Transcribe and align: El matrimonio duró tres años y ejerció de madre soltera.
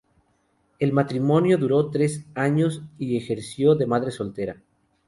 El 0.79 0.93
matrimonio 0.93 1.59
duró 1.59 1.91
tres 1.91 2.25
años 2.33 2.81
y 2.97 3.17
ejerció 3.17 3.75
de 3.75 3.85
madre 3.85 4.09
soltera. 4.09 4.57